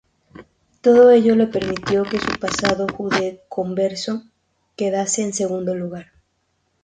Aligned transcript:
Todo 0.81 1.11
ello 1.11 1.35
le 1.35 1.45
permitió 1.45 2.01
que 2.01 2.17
su 2.19 2.31
pasado 2.39 2.87
judeoconverso 2.91 4.23
quedase 4.75 5.21
en 5.21 5.31
segundo 5.31 5.75
lugar. 5.75 6.11